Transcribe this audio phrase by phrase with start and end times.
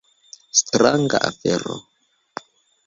[0.59, 1.75] Stranga afero.